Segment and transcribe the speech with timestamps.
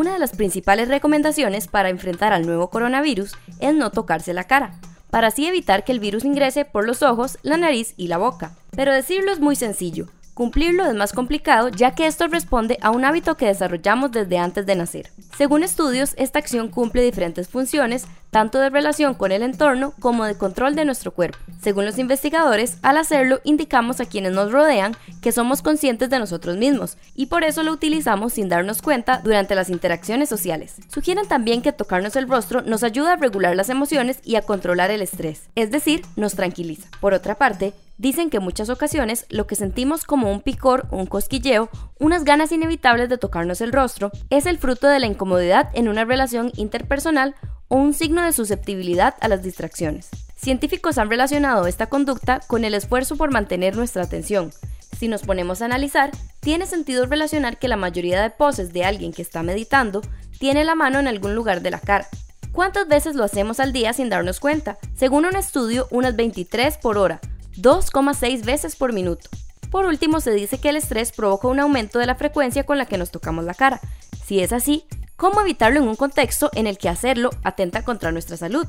[0.00, 4.80] Una de las principales recomendaciones para enfrentar al nuevo coronavirus es no tocarse la cara,
[5.10, 8.56] para así evitar que el virus ingrese por los ojos, la nariz y la boca.
[8.70, 10.06] Pero decirlo es muy sencillo,
[10.40, 14.64] Cumplirlo es más complicado ya que esto responde a un hábito que desarrollamos desde antes
[14.64, 15.10] de nacer.
[15.36, 20.38] Según estudios, esta acción cumple diferentes funciones, tanto de relación con el entorno como de
[20.38, 21.36] control de nuestro cuerpo.
[21.60, 26.56] Según los investigadores, al hacerlo indicamos a quienes nos rodean que somos conscientes de nosotros
[26.56, 30.76] mismos y por eso lo utilizamos sin darnos cuenta durante las interacciones sociales.
[30.88, 34.90] Sugieren también que tocarnos el rostro nos ayuda a regular las emociones y a controlar
[34.90, 36.88] el estrés, es decir, nos tranquiliza.
[37.02, 41.04] Por otra parte, Dicen que en muchas ocasiones lo que sentimos como un picor, un
[41.04, 41.68] cosquilleo,
[41.98, 46.06] unas ganas inevitables de tocarnos el rostro, es el fruto de la incomodidad en una
[46.06, 47.34] relación interpersonal
[47.68, 50.08] o un signo de susceptibilidad a las distracciones.
[50.34, 54.50] Científicos han relacionado esta conducta con el esfuerzo por mantener nuestra atención.
[54.98, 56.10] Si nos ponemos a analizar,
[56.40, 60.00] tiene sentido relacionar que la mayoría de poses de alguien que está meditando
[60.38, 62.08] tiene la mano en algún lugar de la cara.
[62.52, 64.78] ¿Cuántas veces lo hacemos al día sin darnos cuenta?
[64.94, 67.20] Según un estudio, unas 23 por hora,
[67.62, 69.28] 2,6 veces por minuto.
[69.70, 72.86] Por último, se dice que el estrés provoca un aumento de la frecuencia con la
[72.86, 73.80] que nos tocamos la cara.
[74.24, 74.84] Si es así,
[75.16, 78.66] ¿cómo evitarlo en un contexto en el que hacerlo atenta contra nuestra salud?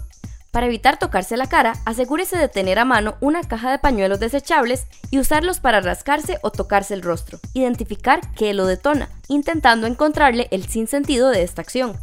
[0.51, 4.85] Para evitar tocarse la cara, asegúrese de tener a mano una caja de pañuelos desechables
[5.09, 7.39] y usarlos para rascarse o tocarse el rostro.
[7.53, 11.97] Identificar qué lo detona, intentando encontrarle el sinsentido de esta acción.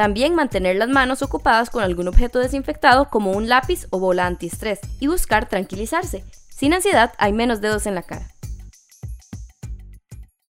[0.00, 4.80] También mantener las manos ocupadas con algún objeto desinfectado como un lápiz o bola antiestrés
[4.98, 6.24] y buscar tranquilizarse.
[6.48, 8.26] Sin ansiedad hay menos dedos en la cara.